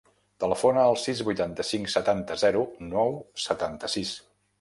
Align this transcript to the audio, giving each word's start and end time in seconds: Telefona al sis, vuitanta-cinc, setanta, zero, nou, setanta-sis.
Telefona 0.43 0.85
al 0.91 0.95
sis, 1.01 1.19
vuitanta-cinc, 1.27 1.91
setanta, 1.95 2.37
zero, 2.45 2.63
nou, 2.95 3.13
setanta-sis. 3.45 4.15